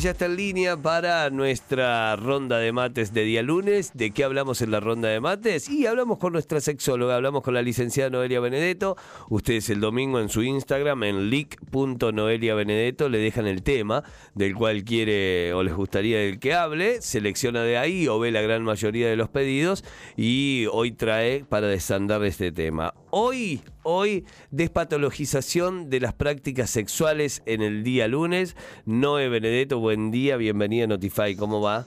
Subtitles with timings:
[0.00, 3.90] Ya está en línea para nuestra ronda de mates de día lunes.
[3.92, 5.68] ¿De qué hablamos en la ronda de mates?
[5.68, 8.96] Y hablamos con nuestra sexóloga, hablamos con la licenciada Noelia Benedetto.
[9.28, 14.02] Ustedes el domingo en su Instagram, en leak.noeliabenedetto, le dejan el tema
[14.34, 17.02] del cual quiere o les gustaría el que hable.
[17.02, 19.84] Selecciona de ahí o ve la gran mayoría de los pedidos
[20.16, 22.94] y hoy trae para desandar este tema.
[23.12, 28.54] Hoy, hoy, despatologización de las prácticas sexuales en el día lunes.
[28.84, 31.86] Noé Benedetto, buen día, bienvenida a Notify, ¿cómo va?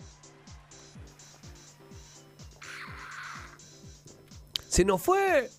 [4.68, 5.50] ¿Se nos fue?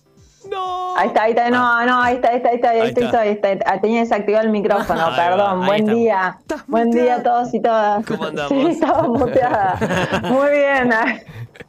[0.51, 0.95] No.
[0.95, 1.85] Ahí está, ahí está, no, Ah.
[1.87, 3.05] no, ahí está, ahí está, ahí está, ahí Ahí está.
[3.05, 6.37] estoy, estoy- ah, tenía desactivado el micrófono, Ahí perdón, ahí buen día,
[6.67, 8.05] buen día a todos y todas.
[8.05, 8.49] ¿Cómo andamos?
[8.49, 9.79] Sí, estaba muteada,
[10.29, 10.89] muy bien,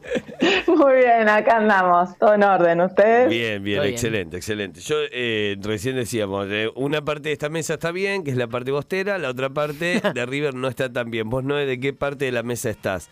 [0.66, 3.28] muy bien, acá andamos, todo en orden, ¿ustedes?
[3.28, 4.80] Bien, bien, excelente, excelente.
[4.80, 8.46] Yo eh, recién decíamos, eh, una parte de esta mesa está bien, que es la
[8.46, 11.28] parte bostera, la otra parte de River no está tan bien.
[11.30, 13.08] ¿Vos, Noé, de qué parte de la mesa estás?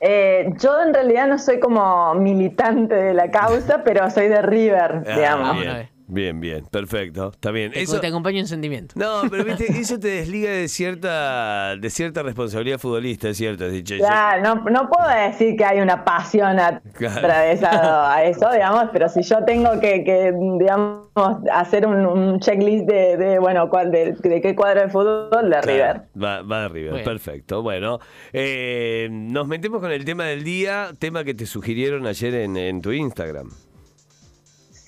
[0.00, 5.02] Eh, yo en realidad no soy como militante de la causa, pero soy de River,
[5.06, 5.60] Ah, digamos.
[5.60, 5.88] bien.
[6.08, 7.70] Bien, bien, perfecto, está bien.
[7.72, 8.94] Te, Eso, te acompaño en sentimiento.
[8.98, 13.66] no, pero viste, eso te desliga de cierta, de cierta responsabilidad futbolista, es cierto.
[13.66, 16.56] Es decir, yo- Claro, no, no puedo decir que hay una pasión
[16.94, 17.18] Claro.
[17.18, 21.08] atravesado a eso, digamos, pero si yo tengo que, que, digamos,
[21.52, 25.48] hacer un, un checklist de, de, bueno, cuál, de, de qué cuadro de fútbol, de
[25.60, 26.02] Claro, River.
[26.22, 27.04] Va, va de River, Bueno.
[27.04, 27.62] perfecto.
[27.62, 27.98] Bueno,
[28.32, 32.80] eh, nos metemos con el tema del día, tema que te sugirieron ayer en, en
[32.80, 33.50] tu Instagram.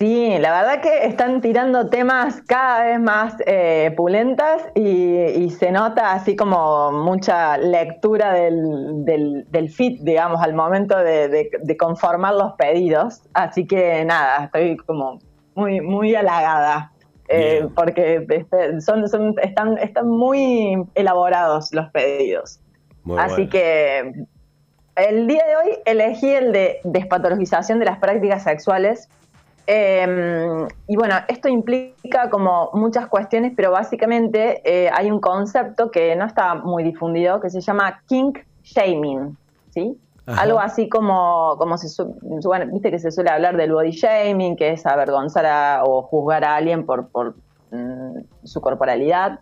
[0.01, 5.71] Sí, la verdad que están tirando temas cada vez más eh, pulentas y, y se
[5.71, 11.77] nota así como mucha lectura del, del, del fit, digamos, al momento de, de- de
[11.77, 13.21] conformar los pedidos.
[13.35, 15.19] Así que nada, estoy como
[15.55, 16.93] muy, muy halagada.
[17.29, 22.59] eh, porque este, son, son, están, están muy elaborados los pedidos.
[23.05, 23.51] Muy Así bueno.
[23.51, 24.13] que
[24.97, 29.11] el día de hoy elegí el de despatologización de las prácticas sexuales.
[29.73, 36.17] Eh, y bueno, esto implica como muchas cuestiones, pero básicamente eh, hay un concepto que
[36.17, 39.37] no está muy difundido que se llama kink shaming,
[39.73, 39.97] ¿sí?
[40.27, 40.43] Ajá.
[40.43, 41.87] Algo así como, como se,
[42.45, 46.45] bueno, viste que se suele hablar del body shaming, que es avergonzar a- o juzgar
[46.45, 47.37] a alguien por, por
[47.71, 49.39] mm, su corporalidad.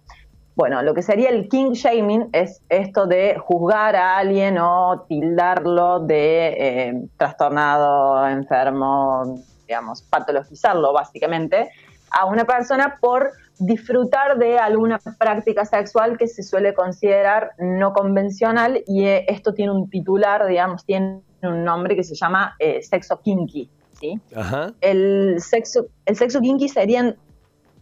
[0.57, 6.01] Bueno, lo que sería el king shaming es esto de juzgar a alguien o tildarlo
[6.01, 9.39] de eh, trastornado, enfermo,
[9.69, 11.71] digamos, patologizarlo básicamente
[12.11, 18.83] a una persona por disfrutar de alguna práctica sexual que se suele considerar no convencional
[18.87, 23.21] y eh, esto tiene un titular, digamos, tiene un nombre que se llama eh, sexo
[23.21, 24.21] kinky, ¿sí?
[24.35, 24.73] Ajá.
[24.81, 27.17] el sexo, el sexo kinky serían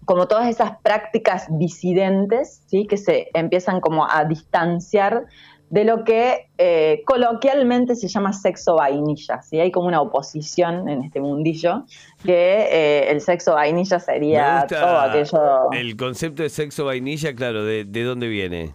[0.07, 2.87] como todas esas prácticas disidentes, ¿sí?
[2.87, 5.27] que se empiezan como a distanciar
[5.71, 9.43] de lo que eh, coloquialmente se llama sexo vainilla.
[9.43, 9.59] ¿sí?
[9.61, 11.85] Hay como una oposición en este mundillo,
[12.25, 15.73] que eh, el sexo vainilla sería todo aquello...
[15.73, 18.75] El concepto de sexo vainilla, claro, ¿de, de dónde viene?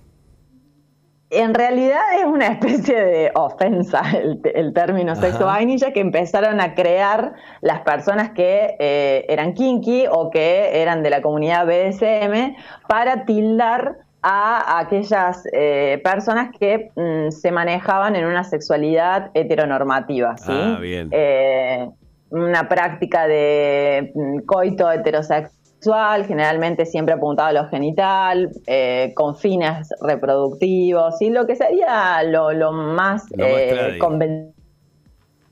[1.32, 6.76] En realidad es una especie de ofensa el, el término sexo vainilla que empezaron a
[6.76, 12.58] crear las personas que eh, eran kinky o que eran de la comunidad BDSM
[12.90, 20.52] para tildar a aquellas eh, personas que mm, se manejaban en una sexualidad heteronormativa, ¿sí?
[20.54, 21.10] Ah, bien.
[21.12, 21.90] Eh,
[22.30, 29.90] una práctica de mm, coito heterosexual, generalmente siempre apuntado a lo genital, eh, con fines
[30.02, 33.98] reproductivos, y lo que sería lo, lo más, Lo más tradi.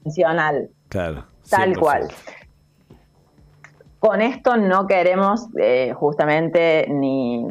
[0.06, 1.26] convencional, Claro.
[1.50, 1.80] tal 100%.
[1.80, 2.08] cual.
[4.00, 7.44] Con esto no queremos eh, justamente ni,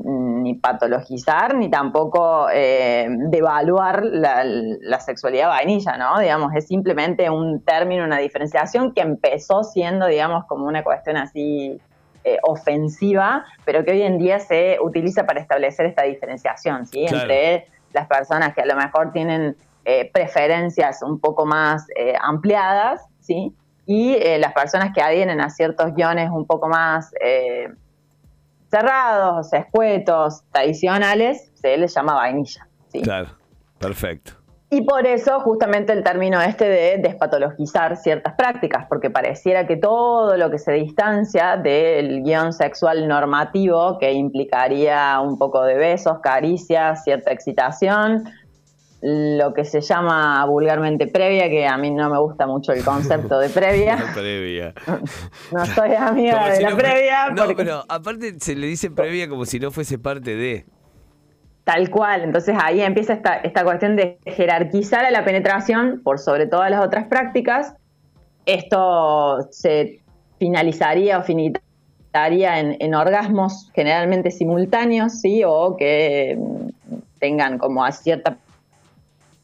[0.48, 6.18] ni patologizar ni tampoco eh, devaluar la, la sexualidad vainilla, ¿no?
[6.18, 11.78] Digamos, es simplemente un término, una diferenciación que empezó siendo, digamos, como una cuestión así
[12.24, 17.06] eh, ofensiva, pero que hoy en día se utiliza para establecer esta diferenciación, ¿sí?
[17.06, 17.22] Claro.
[17.22, 23.02] Entre las personas que a lo mejor tienen eh, preferencias un poco más eh, ampliadas,
[23.20, 23.54] ¿sí?
[23.86, 27.10] Y las personas que adhieren a ciertos guiones un poco más
[28.70, 33.00] cerrados, escuetos, tradicionales, se les llama vainilla, ¿sí?
[33.02, 33.30] Claro,
[33.78, 34.32] perfecto.
[34.70, 40.36] Y por eso justamente el término este de despatologizar ciertas prácticas, porque pareciera que todo
[40.36, 47.02] lo que se distancia del guion sexual normativo, que implicaría un poco de besos, caricias,
[47.02, 48.24] cierta excitación,
[49.00, 53.38] lo que se llama vulgarmente previa, que a mí no me gusta mucho el concepto
[53.38, 53.96] de previa.
[54.14, 54.74] previa.
[55.52, 57.30] No soy amiga de la previa.
[57.30, 60.66] No, pero aparte se le dice previa como si no fuese parte de.
[61.64, 66.46] Tal cual, entonces ahí empieza esta, esta cuestión de jerarquizar a la penetración por sobre
[66.46, 67.74] todas las otras prácticas.
[68.46, 70.00] Esto se
[70.38, 75.42] finalizaría o finitaría en, en orgasmos generalmente simultáneos, ¿sí?
[75.44, 76.38] O que
[77.18, 78.38] tengan como a cierta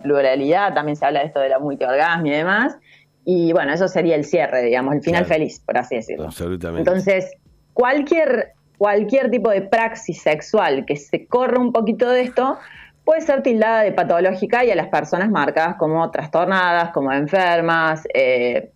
[0.05, 2.77] pluralidad, también se habla de esto de la multiorgasmia y demás.
[3.25, 6.27] Y bueno, eso sería el cierre, digamos, el final feliz, por así decirlo.
[6.27, 6.89] Absolutamente.
[6.89, 7.33] Entonces,
[7.73, 12.59] cualquier, cualquier tipo de praxis sexual que se corra un poquito de esto
[13.05, 18.07] puede ser tildada de patológica y a las personas marcadas como trastornadas, como enfermas.
[18.15, 18.71] Eh,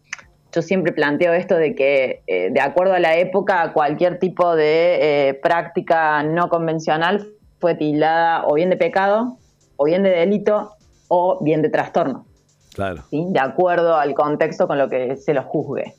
[0.52, 5.28] yo siempre planteo esto de que, eh, de acuerdo a la época, cualquier tipo de
[5.28, 7.28] eh, práctica no convencional
[7.58, 9.36] fue tildada o bien de pecado,
[9.76, 10.72] o bien de delito,
[11.08, 12.26] o bien de trastorno.
[12.75, 13.02] Claro.
[13.10, 15.94] De acuerdo al contexto con lo que se lo juzgue.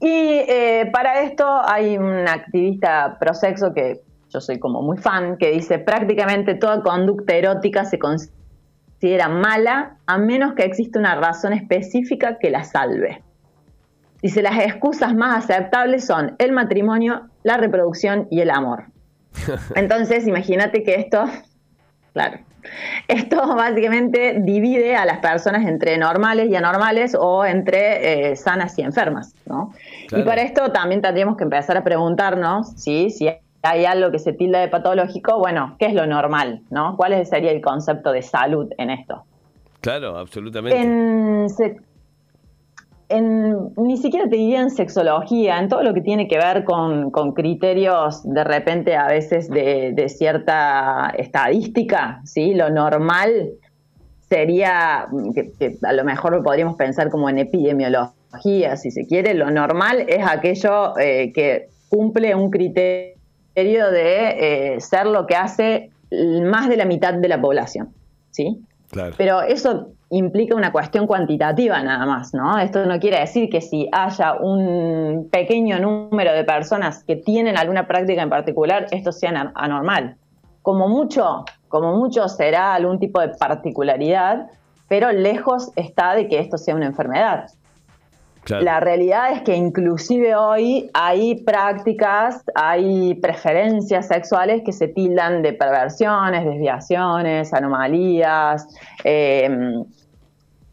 [0.00, 0.08] Y
[0.48, 5.78] eh, para esto hay un activista prosexo que yo soy como muy fan, que dice
[5.78, 12.50] prácticamente toda conducta erótica se considera mala a menos que exista una razón específica que
[12.50, 13.22] la salve.
[14.22, 18.84] Dice, las excusas más aceptables son el matrimonio, la reproducción y el amor.
[19.74, 21.24] Entonces, imagínate que esto,
[22.12, 22.38] claro,
[23.08, 28.82] esto básicamente divide a las personas entre normales y anormales o entre eh, sanas y
[28.82, 29.72] enfermas, ¿no?
[30.10, 33.08] Y para esto también tendríamos que empezar a preguntarnos ¿sí?
[33.08, 33.30] si
[33.62, 36.60] hay algo que se tilda de patológico, bueno, ¿qué es lo normal?
[36.68, 36.96] ¿no?
[36.96, 39.24] ¿Cuál sería el concepto de salud en esto?
[39.80, 40.78] Claro, absolutamente.
[40.78, 41.48] En,
[43.20, 48.22] ni siquiera te diría en sexología, en todo lo que tiene que ver con, criterios
[48.24, 52.54] de repente a veces de, cierta estadística, ¿sí?
[52.54, 53.50] Lo normal
[54.28, 60.04] sería, que, a lo mejor podríamos pensar como en epidemiología, si se quiere, lo normal
[60.08, 65.90] es aquello eh, que cumple un criterio de eh, ser lo que hace
[66.44, 67.92] más de la mitad de la población,
[68.30, 68.64] ¿sí?
[69.16, 72.58] Pero eso implica una cuestión cuantitativa nada más, ¿no?
[72.58, 77.86] Esto no quiere decir que si haya un pequeño número de personas que tienen alguna
[77.86, 80.16] práctica en particular, esto sea anormal.
[80.60, 84.50] Como mucho, como mucho será algún tipo de particularidad,
[84.88, 87.46] pero lejos está de que esto sea una enfermedad.
[88.48, 95.52] La realidad es que inclusive hoy hay prácticas, hay preferencias sexuales que se tildan de
[95.52, 98.66] perversiones, desviaciones, anomalías,
[99.04, 99.84] em,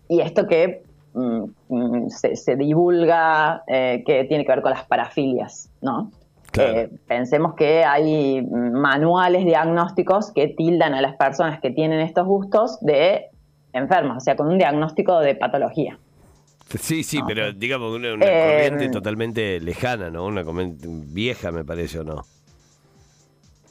[0.07, 0.81] y esto que
[1.13, 6.12] mm, mm, se, divulga, eh, que tiene que ver con las parafilias, ¿no?
[6.57, 12.80] Eh, pensemos que hay manuales diagnósticos que tildan a las personas que tienen estos gustos
[12.81, 13.27] de
[13.74, 16.00] enfermas, o sea, con un diagnóstico de patología.
[16.77, 20.25] Sí, sí, pero digamos una, corriente em, totalmente lejana, ¿no?
[20.25, 22.24] Una vieja, me parece, ¿o no?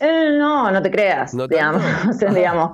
[0.01, 1.83] Eh, no, no te creas, ¿No digamos,
[2.35, 2.71] digamos,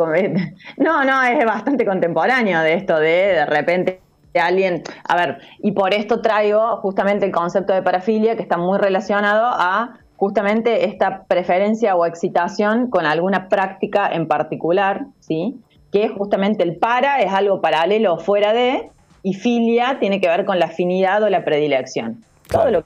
[0.76, 4.00] no, no, es bastante contemporáneo de esto de de repente
[4.34, 8.78] alguien, a ver, y por esto traigo justamente el concepto de parafilia que está muy
[8.78, 15.56] relacionado a justamente esta preferencia o excitación con alguna práctica en particular, ¿sí?
[15.92, 18.90] Que justamente el para es algo paralelo o fuera de,
[19.24, 22.22] y filia tiene que ver con la afinidad o la predilección.
[22.48, 22.84] Todo lo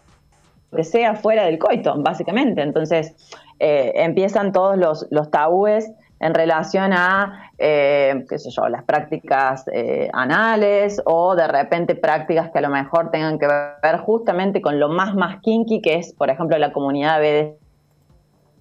[0.74, 2.62] que sea fuera del coito, básicamente.
[2.62, 3.14] Entonces,
[3.58, 9.64] eh, empiezan todos los, los, tabúes en relación a, eh, qué sé yo, las prácticas
[9.72, 14.78] eh, anales o de repente prácticas que a lo mejor tengan que ver justamente con
[14.78, 17.20] lo más más kinky, que es, por ejemplo, la comunidad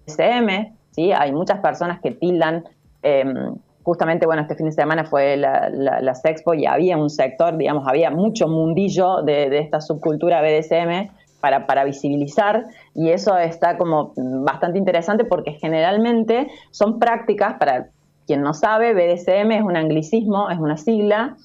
[0.07, 0.73] BDSM.
[0.91, 1.11] ¿sí?
[1.11, 2.63] Hay muchas personas que tildan
[3.03, 3.55] em,
[3.87, 7.87] justamente, bueno, este fin de semana fue la, la, Sexpo y había un sector, digamos,
[7.87, 14.77] había mucho mundillo de, esta subcultura BDSM para, para, visibilizar y eso está como bastante
[14.77, 17.87] interesante porque generalmente son prácticas, para
[18.25, 21.37] quien no sabe, BDSM es un anglicismo, es una sigla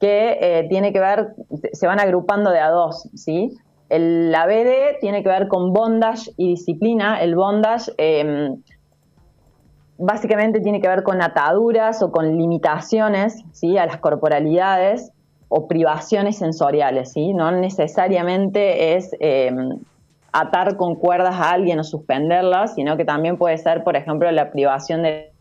[0.00, 1.28] que eh, tiene que ver,
[1.72, 3.56] se van agrupando de a dos, ¿sí?
[3.88, 7.22] El, la BD tiene que ver con bondage y disciplina.
[7.22, 8.54] El bondage eh,
[10.00, 13.76] básicamente tiene que ver con ataduras o con limitaciones ¿sí?
[13.76, 15.12] a las corporalidades
[15.48, 17.34] o privaciones sensoriales, ¿sí?
[17.34, 19.78] No necesariamente es em,
[20.32, 24.52] atar con cuerdas a alguien o suspenderlas, sino que también puede ser, por ejemplo, la
[24.52, 25.32] privación de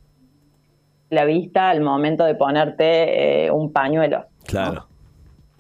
[1.10, 4.25] la vista al momento de ponerte eh, un pañuelo.
[4.46, 4.88] Claro.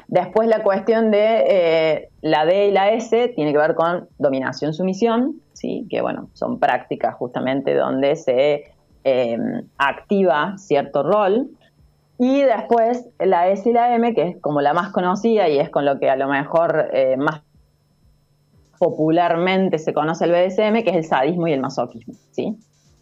[0.07, 5.41] Después la cuestión de eh, la D y la S tiene que ver con dominación-sumisión,
[5.53, 5.85] ¿sí?
[5.89, 8.73] que bueno, son prácticas justamente donde se
[9.05, 11.49] Em, activa cierto rol.
[12.17, 15.69] Y después la S y la M, que es como la más conocida y es
[15.69, 17.41] con lo que a lo mejor eh, más
[18.77, 22.13] popularmente se conoce el BDSM, que es el sadismo y el masoquismo.
[22.31, 22.57] ¿sí?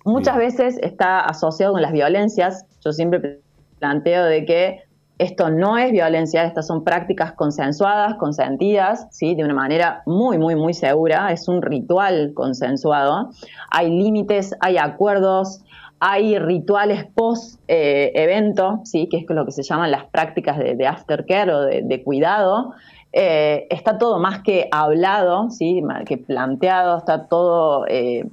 [0.05, 2.65] Muchas veces está asociado con las violencias.
[2.85, 3.39] Yo siempre
[3.79, 4.83] planteo de que
[5.17, 9.33] esto no es violencia, estas son prácticas consensuadas, consentidas, ¿sí?
[9.33, 11.31] de una manera muy, muy, muy segura.
[11.31, 13.31] Es un ritual consensuado.
[13.71, 15.63] Hay límites, hay acuerdos,
[15.99, 19.07] hay rituales post-evento, eh, ¿sí?
[19.09, 22.73] que es lo que se llaman las prácticas de, aftercare o de, cuidado.
[23.13, 25.81] Eh, está todo más que hablado, ¿sí?
[26.05, 28.27] que planteado, está todo eh,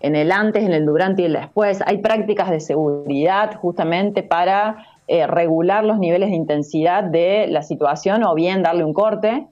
[0.00, 1.82] en el antes, en el durante y el después.
[1.86, 4.86] Hay prácticas de seguridad justamente para
[5.28, 9.46] regular los niveles de intensidad de la situación o bien darle un corte.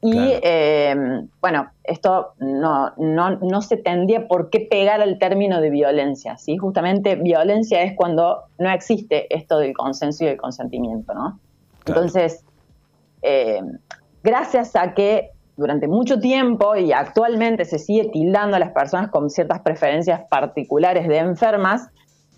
[0.00, 0.94] Y eh,
[1.40, 6.56] bueno, esto no, no, no, se tendría por qué pegar al término de violencia, ¿sí?
[6.56, 11.40] Justamente violencia es cuando no existe esto del consenso y del consentimiento, ¿no?
[11.84, 12.44] Entonces,
[13.22, 13.60] eh,
[14.22, 19.28] gracias a que durante mucho tiempo y actualmente se sigue tildando a las personas con
[19.30, 21.88] ciertas preferencias particulares de enfermas,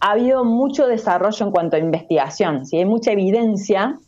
[0.00, 2.78] ha habido mucho desarrollo en cuanto a investigación, ¿sí?
[2.78, 3.98] Hay mucha evidencia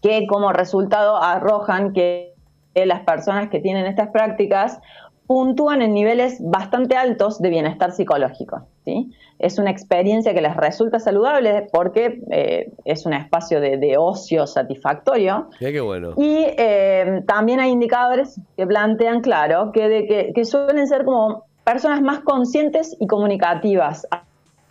[0.00, 2.37] que como resultado arrojan que
[2.74, 4.80] las personas que tienen estas prácticas
[5.28, 8.62] puntúan en niveles bastante altos de bienestar psicológico.
[8.86, 9.12] ¿sí?
[9.38, 15.50] Es una experiencia que les resulta saludable porque eh, es un espacio de, ocio satisfactorio.
[15.58, 16.14] qué bueno.
[16.16, 22.20] Y eh, también hay indicadores que plantean, claro, que, que suelen ser como personas más
[22.20, 24.06] conscientes y comunicativas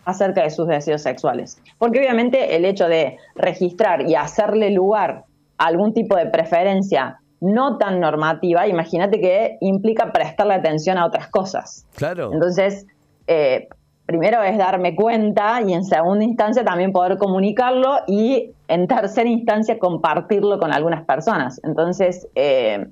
[0.04, 1.62] acerca de sus deseos sexuales.
[1.78, 5.24] Porque obviamente el hecho de registrar y hacerle lugar
[5.56, 11.28] a algún tipo de preferencia no tan normativa, imagínate que implica prestarle atención a otras
[11.28, 11.86] cosas.
[11.94, 12.32] Claro.
[12.32, 12.86] Entonces,
[13.26, 13.68] eh,
[14.06, 19.78] primero es darme cuenta y en segunda instancia también poder comunicarlo y en tercera instancia
[19.78, 21.60] compartirlo con algunas personas.
[21.62, 22.86] Entonces, eh,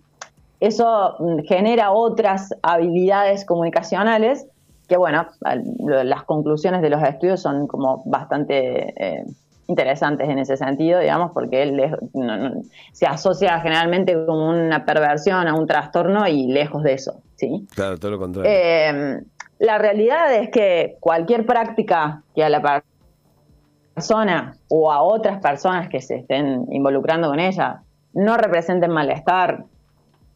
[0.60, 4.46] eso genera otras habilidades comunicacionales
[4.88, 8.94] que, bueno, las conclusiones de los estudios son como bastante...
[9.02, 9.24] Eh,
[9.68, 11.98] interesantes en ese sentido, digamos, porque él
[12.92, 17.66] se asocia generalmente como una perversión a un trastorno y lejos de eso, ¿sí?
[17.74, 18.50] Claro, todo lo contrario.
[18.52, 19.22] Eh,
[19.58, 22.82] la realidad es que cualquier práctica que a la
[23.94, 27.82] persona o a otras personas que se estén involucrando con ella
[28.12, 29.64] no representen malestar,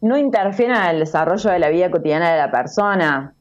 [0.00, 3.34] no interfieran en el desarrollo de la vida cotidiana de la persona,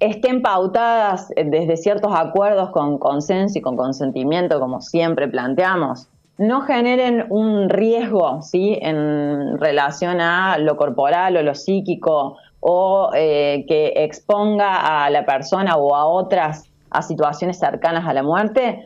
[0.00, 6.62] estén pautadas eh, desde ciertos acuerdos con consenso y con consentimiento, como siempre planteamos, no
[6.62, 8.78] generen un riesgo ¿sí?
[8.82, 15.76] en relación a lo corporal o lo psíquico o eh, que exponga a la persona
[15.76, 18.84] o a otras a situaciones cercanas a la muerte,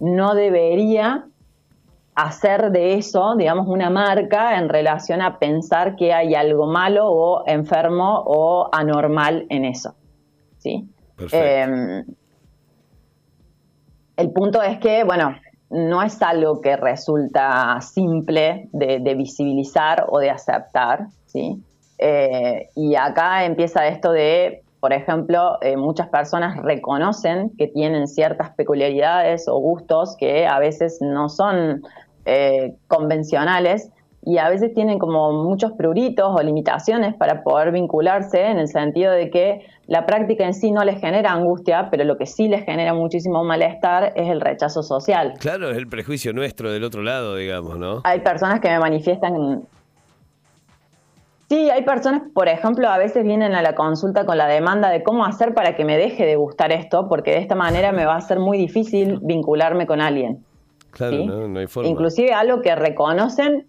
[0.00, 1.26] no debería
[2.22, 7.44] hacer de eso, digamos, una marca en relación a pensar que hay algo malo o
[7.46, 9.94] enfermo o anormal en eso.
[10.58, 10.88] ¿sí?
[11.32, 12.04] Em,
[14.16, 15.34] el punto es que, bueno,
[15.70, 21.62] no es algo que resulta simple de, visibilizar o de aceptar, ¿sí?
[21.98, 28.50] Eh, y acá empieza esto de, por ejemplo, eh, muchas personas reconocen que tienen ciertas
[28.54, 31.82] peculiaridades o gustos que a veces no son
[32.24, 33.90] eh, convencionales
[34.22, 39.12] y a veces tienen como muchos pruritos o limitaciones para poder vincularse en el sentido
[39.12, 42.64] de que la práctica en sí no les genera angustia, pero lo que sí les
[42.64, 45.34] genera muchísimo malestar es el rechazo social.
[45.38, 48.02] Claro, es el prejuicio nuestro del otro lado, digamos, ¿no?
[48.04, 49.62] Hay personas que me manifiestan...
[51.48, 55.02] Sí, hay personas, por ejemplo, a veces vienen a la consulta con la demanda de
[55.02, 58.14] cómo hacer para que me deje de gustar esto, porque de esta manera me va
[58.14, 60.44] a ser muy difícil vincularme con alguien.
[60.90, 61.88] Claro, no, no hay forma.
[61.88, 63.66] Inclusive algo que reconocen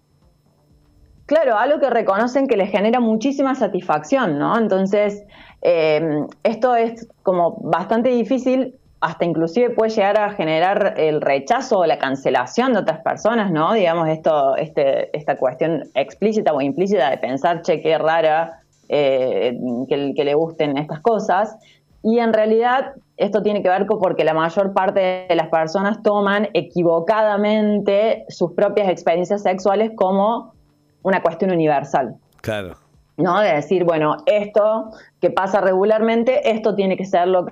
[1.26, 4.58] Claro, algo que reconocen que les genera muchísima satisfacción, ¿no?
[4.58, 5.24] Entonces,
[5.62, 11.86] em, esto es como bastante difícil, hasta inclusive puede llegar a generar el rechazo o
[11.86, 13.72] la cancelación de otras personas, ¿no?
[13.72, 20.12] Digamos, esto, este, esta cuestión explícita o implícita de pensar, che, qué rara eh, que,
[20.14, 21.56] que le gusten estas cosas.
[22.02, 26.02] Y en realidad esto tiene que ver con porque la mayor parte de las personas
[26.02, 30.54] toman equivocadamente sus propias experiencias sexuales como
[31.02, 32.16] una cuestión universal.
[32.40, 32.74] Claro.
[33.16, 33.40] ¿No?
[33.40, 37.46] De decir, bueno, esto que pasa regularmente, esto tiene que ser lo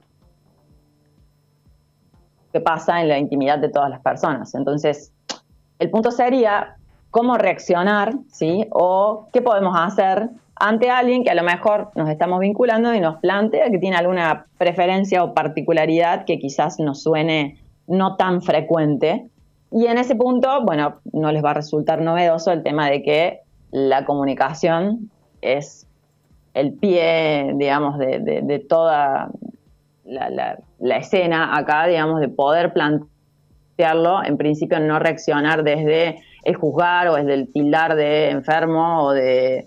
[2.53, 4.55] que pasa en la intimidad de todas las personas.
[4.57, 5.13] Entonces,
[5.79, 6.77] el punto sería
[7.13, 8.67] cómo reaccionar, ¿sí?
[8.73, 13.17] O qué podemos hacer ante alguien que a lo mejor nos estamos vinculando y nos
[13.17, 19.27] plantea que tiene alguna preferencia o particularidad que quizás nos suene no tan frecuente.
[19.73, 23.41] Y en ese punto, bueno, no les va a resultar novedoso el tema de que
[23.71, 25.87] la comunicación es
[26.53, 29.31] el pie, digamos, de, toda
[30.05, 30.59] la,
[30.99, 37.33] escena acá, digamos, de poder plantearlo, en principio no reaccionar desde el juzgar o desde
[37.33, 39.67] el tildar de enfermo o de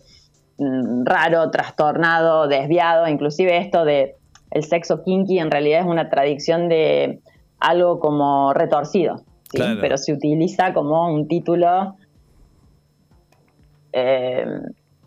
[0.58, 4.16] raro, trastornado, desviado, inclusive esto de
[4.52, 7.20] el sexo kinky en realidad es una tradición de
[7.60, 11.96] algo como retorcido, pero se utiliza como un título
[13.94, 14.46] eh,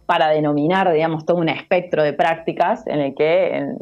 [0.06, 3.74] para denominar, digamos, todo un espectro de prácticas en el que,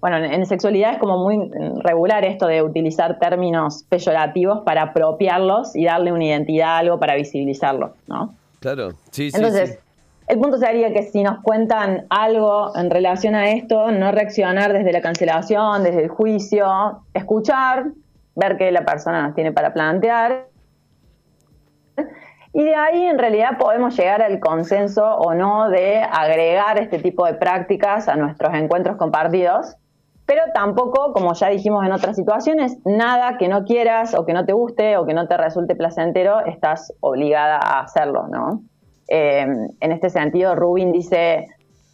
[0.00, 1.50] bueno, en, sexualidad es como muy
[1.82, 7.14] regular esto de utilizar términos peyorativos para apropiarlos y darle una identidad a algo para
[7.14, 8.34] visibilizarlo, ¿no?
[8.60, 9.36] Claro, sí, sí.
[9.36, 9.78] Entonces,
[10.28, 14.92] el punto sería que si nos cuentan algo en relación a esto, no reaccionar desde
[14.92, 17.86] la cancelación, desde el juicio, escuchar,
[18.34, 20.48] ver qué la persona nos tiene para plantear
[22.52, 27.26] y de ahí en realidad podemos llegar al consenso o no de agregar este tipo
[27.26, 29.76] de prácticas a nuestros encuentros compartidos,
[30.26, 34.44] pero tampoco, como ya dijimos en otras situaciones, nada que no quieras o que no
[34.44, 38.62] te guste o que no te resulte placentero, estás obligada a hacerlo, ¿no?
[39.08, 39.46] Eh,
[39.80, 41.46] en este sentido, Rubin dice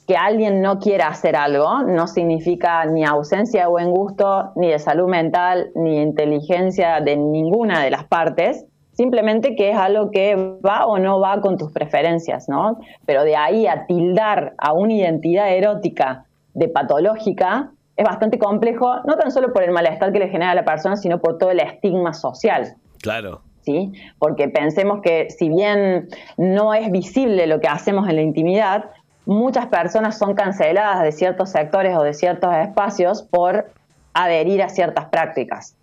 [0.07, 4.79] que alguien no quiera hacer algo no significa ni ausencia de buen gusto, ni de
[4.79, 10.87] salud mental, ni inteligencia de ninguna de las partes, simplemente que es algo que va
[10.87, 12.79] o no va con tus preferencias, ¿no?
[13.07, 19.17] Pero de ahí a tildar a una identidad erótica de patológica es bastante complejo, no
[19.17, 21.61] tan solo por el malestar que le genera a la persona, sino por todo el
[21.61, 22.75] estigma social.
[23.01, 23.43] Claro.
[23.65, 23.93] ¿Sí?
[24.19, 28.91] Porque pensemos que si bien no es visible lo que hacemos en la intimidad,
[29.27, 33.73] muchas personas son canceladas de ciertos sectores o de ciertos espacios por
[34.13, 35.77] adherir a ciertas prácticas.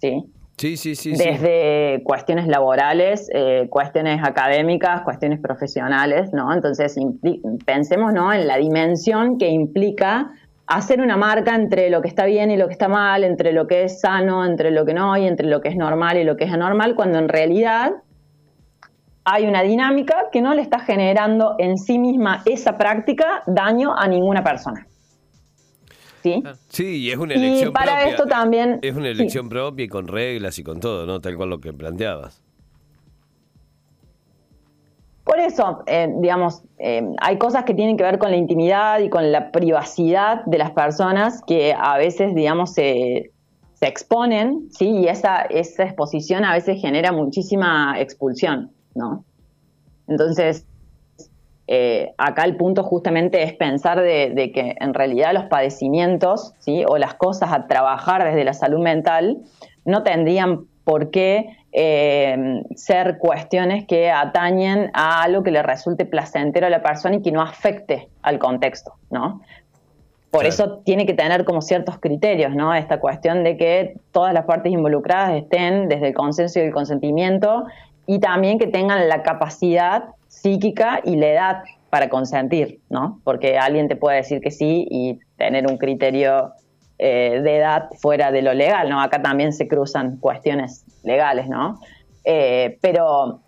[0.00, 0.24] ¿Sí?
[0.56, 1.12] Sí, sí, sí.
[1.12, 6.52] Desde cuestiones laborales, eh, cuestiones académicas, cuestiones profesionales, ¿no?
[6.52, 6.94] Entonces,
[7.64, 8.32] pensemos, ¿no?
[8.32, 10.30] En la dimensión que implica
[10.76, 13.66] hacer una marca entre lo que está bien y lo que está mal, entre lo
[13.66, 16.36] que es sano, entre lo que no, y entre lo que es normal y lo
[16.36, 17.92] que es anormal, cuando en realidad
[19.24, 24.08] hay una dinámica que no le está generando en sí misma esa práctica daño a
[24.08, 24.86] ninguna persona.
[26.22, 26.42] ¿sí?
[26.68, 28.78] Sí, y es una elección y para esto también...
[28.82, 31.20] Es una elección propia y con reglas y con todo, ¿no?
[31.20, 32.42] Tal cual lo que planteabas.
[35.24, 39.08] Por eso, eh, digamos, eh, hay cosas que tienen que ver con la intimidad y
[39.08, 43.30] con la privacidad de las personas que a veces, digamos, se,
[43.80, 44.90] exponen, ¿sí?
[44.90, 49.24] Y esa, esa exposición a veces genera muchísima expulsión, ¿no?
[50.06, 50.68] Entonces,
[51.68, 56.84] eh, acá el punto justamente es pensar de, que en realidad los padecimientos ¿sí?
[56.86, 59.38] o las cosas a trabajar desde la salud mental
[59.84, 66.66] no tendrían por qué eh, ser cuestiones que atañen a algo que le resulte placentero
[66.66, 69.40] a la persona y que no afecte al contexto, ¿no?
[70.30, 72.74] Por eso tiene que tener como ciertos criterios, ¿no?
[72.74, 77.66] Esta cuestión de que todas las partes involucradas estén desde el consenso y el consentimiento
[78.06, 83.20] y también que tengan la capacidad psíquica y la edad para consentir, ¿no?
[83.24, 86.52] Porque alguien te puede decir que sí y tener un criterio
[87.04, 89.00] eh, de edad fuera de lo legal, ¿no?
[89.00, 91.80] Acá también se cruzan cuestiones legales, ¿no?
[92.22, 93.40] Eh, pero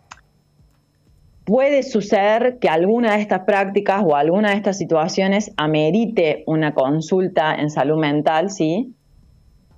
[1.44, 7.54] puede suceder que alguna de estas prácticas o alguna de estas situaciones amerite una consulta
[7.54, 8.92] en salud mental, ¿sí?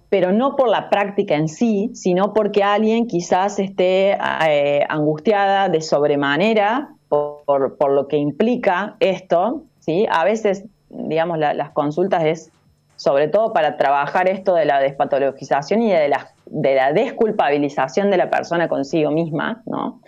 [0.08, 4.16] pero no por la práctica en sí, sino porque alguien quizás esté
[4.48, 10.06] eh, angustiada de sobremanera por, lo que implica esto, ¿sí?
[10.10, 12.52] A veces, digamos, las consultas es
[12.96, 18.16] sobre todo para trabajar esto de la despatologización y de la, de la desculpabilización de
[18.16, 20.00] la persona consigo misma, ¿no?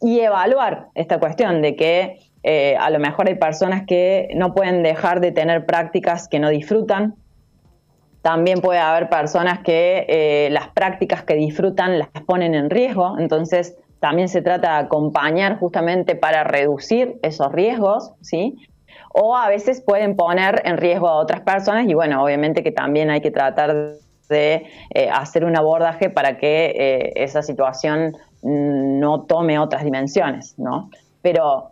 [0.00, 4.82] Y evaluar esta cuestión de que eh, a lo mejor hay personas que no pueden
[4.82, 7.14] dejar de tener prácticas que no disfrutan.
[8.20, 13.18] También puede haber personas que eh, las prácticas que disfrutan las ponen en riesgo.
[13.18, 18.56] Entonces, también se trata de acompañar justamente para reducir esos riesgos, ¿sí?
[19.16, 23.10] O a veces pueden poner en riesgo a otras personas y bueno, obviamente que también
[23.10, 23.72] hay que tratar
[24.28, 30.90] de eh, hacer un abordaje para que eh, esa situación no tome otras dimensiones, ¿no?
[31.22, 31.70] Pero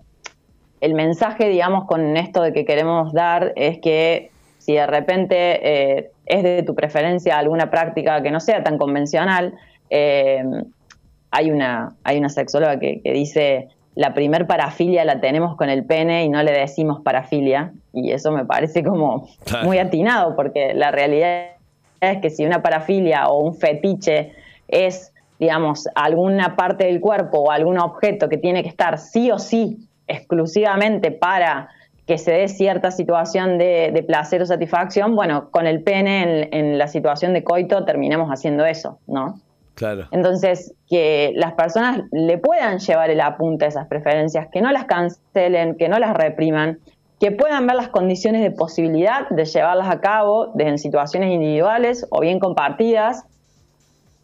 [0.81, 6.11] el mensaje, digamos, con esto de que queremos dar es que si de repente eh,
[6.27, 9.55] es de tu preferencia alguna práctica que no sea tan convencional,
[9.91, 16.25] hay una, hay una sexóloga que, dice, la primer parafilia la tenemos con el pene
[16.25, 19.29] y no le decimos parafilia, y eso me parece como
[19.65, 21.53] muy atinado, porque la realidad
[22.01, 24.33] es que si una parafilia o un fetiche
[24.69, 29.41] es digamos, alguna parte del cuerpo o algún objeto que tiene que estar sí o
[29.41, 31.69] sí exclusivamente para
[32.07, 36.87] que se dé cierta situación de, placer o satisfacción, bueno, con el pene en, la
[36.87, 39.41] situación de coito terminamos haciendo eso, ¿no?
[39.75, 40.07] Claro.
[40.11, 44.85] Entonces, que las personas le puedan llevar el apunte a esas preferencias, que no las
[44.85, 46.79] cancelen, que no las repriman,
[47.19, 52.21] que puedan ver las condiciones de posibilidad de llevarlas a cabo en situaciones individuales o
[52.21, 53.25] bien compartidas,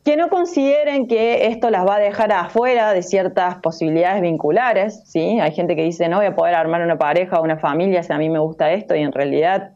[0.05, 5.39] que no consideren que esto las va a dejar afuera de ciertas posibilidades vinculares, ¿sí?
[5.39, 8.13] Hay gente que dice, no voy a poder armar una pareja o una familia si
[8.13, 9.73] a mí me gusta esto y en realidad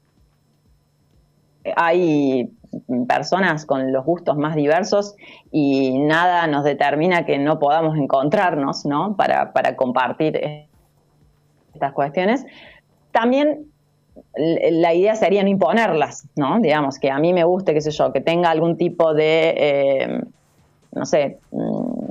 [1.77, 2.51] hay
[3.07, 5.15] personas con los gustos más diversos
[5.51, 9.17] y nada nos determina que no podamos encontrarnos, ¿no?
[9.17, 10.67] Para, para compartir
[11.75, 12.47] estas cuestiones.
[13.11, 13.67] También
[14.35, 16.59] la idea sería no imponerlas, ¿no?
[16.61, 20.21] Digamos, que a mí me guste, qué sé yo, que tenga algún tipo de, eh,
[20.93, 22.02] no sé, mm,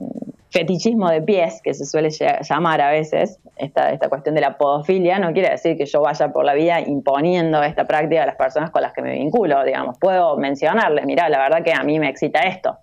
[0.51, 5.17] fetichismo de pies, que se suele llamar a veces, esta, esta cuestión de la podofilia,
[5.17, 8.69] no quiere decir que yo vaya por la vida imponiendo esta práctica a las personas
[8.69, 9.97] con las que me vinculo, digamos.
[9.97, 12.77] Puedo mencionarle, mira, la verdad que a mí me excita esto.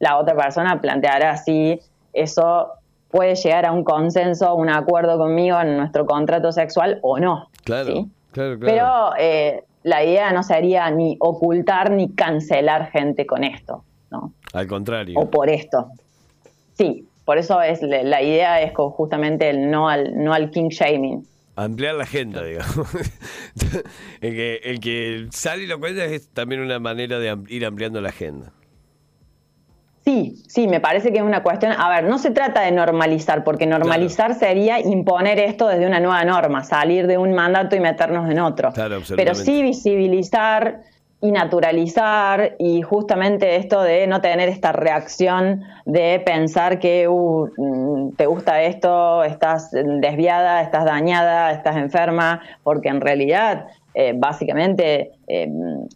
[0.00, 1.80] La otra persona planteará si
[2.12, 2.72] eso
[3.10, 7.48] puede llegar a un consenso, un acuerdo conmigo en nuestro contrato sexual o no.
[7.64, 8.06] Claro.
[8.32, 14.32] Pero eh, la idea no sería ni ocultar ni cancelar gente con esto, ¿no?
[14.52, 15.18] Al contrario.
[15.18, 15.88] O por esto.
[16.74, 21.26] Sí, por eso es la idea es justamente el no al, no al king shaming.
[21.56, 22.88] Ampliar la agenda, digamos.
[24.20, 28.00] el, que, el que sale y lo cuenta es también una manera de ir ampliando
[28.00, 28.52] la agenda.
[30.04, 33.42] Sí, sí, me parece que es una cuestión, a ver, no se trata de normalizar,
[33.42, 38.28] porque normalizar sería imponer esto desde una nueva norma, salir de un mandato y meternos
[38.30, 38.70] en otro.
[39.16, 40.82] Pero sí visibilizar
[41.24, 48.12] y naturalizar y justamente esto de no tener esta reacción de pensar que uh, mm,
[48.16, 55.50] te gusta esto, estás desviada, estás dañada, estás enferma, porque en realidad eh, básicamente eh,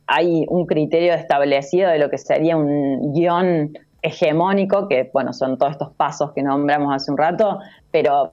[0.07, 5.73] hay un criterio establecido de lo que sería un guion hegemónico, que bueno, son todos
[5.73, 7.59] estos pasos que nombramos hace un rato,
[7.91, 8.33] pero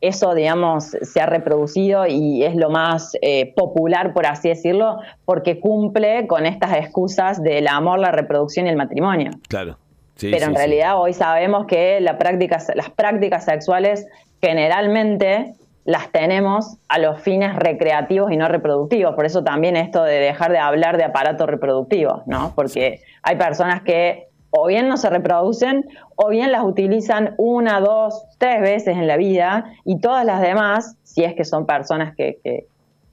[0.00, 5.60] eso, digamos, se ha reproducido y es lo más eh, popular, por así decirlo, porque
[5.60, 9.32] cumple con estas excusas del amor, la reproducción y el matrimonio.
[9.48, 9.76] Claro.
[10.18, 14.06] pero en realidad hoy sabemos que la práctica, las prácticas sexuales
[14.40, 19.14] generalmente las tenemos a los fines recreativos y no reproductivos.
[19.14, 22.52] Por eso también esto de dejar de hablar de aparato reproductivo, ¿no?
[22.54, 28.24] Porque hay personas que o bien no se reproducen o bien las utilizan una, dos,
[28.38, 32.66] tres veces en la vida y todas las demás, si es que son personas que,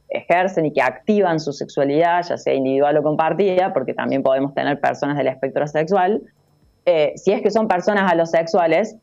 [0.10, 4.80] ejercen y que activan su sexualidad, ya sea individual o compartida, porque también podemos tener
[4.80, 6.22] personas del espectro sexual,
[6.86, 8.96] eh, si es que son personas alosexuales,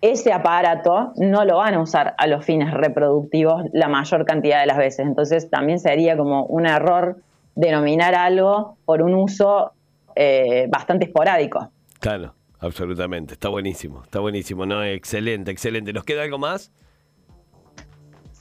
[0.00, 4.66] ese aparato no lo van a usar a los fines reproductivos la mayor cantidad de
[4.66, 5.06] las veces.
[5.06, 7.18] Entonces también sería como un error
[7.54, 9.72] denominar algo por un uso
[10.14, 11.70] eh, bastante esporádico.
[12.00, 13.34] Claro, absolutamente.
[13.34, 14.82] Está buenísimo, está buenísimo, ¿no?
[14.84, 15.92] Excelente, excelente.
[15.92, 16.72] ¿Nos queda algo más?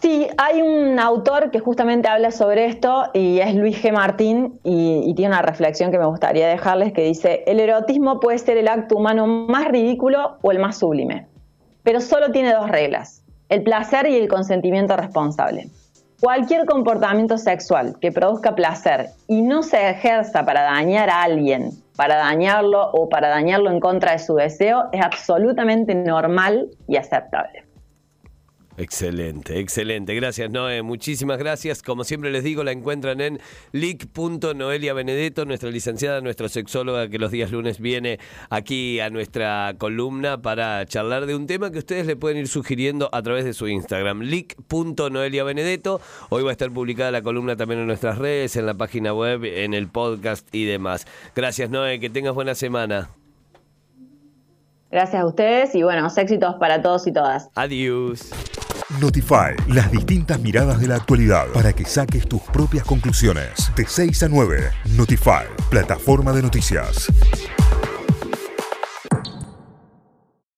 [0.01, 3.91] Sí, hay un autor que justamente habla sobre esto y es Luis G.
[3.91, 8.57] Martín y, tiene una reflexión que me gustaría dejarles que dice, el erotismo puede ser
[8.57, 11.27] el acto humano más ridículo o el más sublime,
[11.81, 15.69] pero solo tiene dos reglas, el placer y el consentimiento responsable.
[16.21, 22.17] Cualquier comportamiento sexual que produzca placer y no se ejerza para dañar a alguien para
[22.17, 27.63] dañarlo o para dañarlo en contra de su deseo es absolutamente normal y aceptable.
[28.77, 30.13] Excelente, excelente.
[30.15, 30.81] Gracias, Noé.
[30.81, 31.81] Muchísimas gracias.
[31.81, 33.39] Como siempre les digo, la encuentran en
[33.71, 40.41] lic.noelia Benedetto, nuestra licenciada, nuestra sexóloga, que los días lunes viene aquí a nuestra columna
[40.41, 43.69] para charlar de un tema que ustedes le pueden ir sugiriendo a través de su
[43.69, 46.01] Instagram, lic.noelia Benedetto.
[46.29, 49.45] Hoy va a estar publicada la columna también en nuestras redes, en la página web,
[49.45, 51.07] en el podcast y demás.
[51.33, 52.01] Gracias, Noé.
[52.01, 53.09] Que tengas buena semana.
[54.95, 57.49] Gracias a ustedes y bueno, éxitos para todos y todas.
[57.55, 58.31] Adiós.
[59.01, 63.75] Notify, las distintas miradas de la actualidad para que saques tus propias conclusiones.
[63.75, 67.11] De 6 a 9, Notify, plataforma de noticias.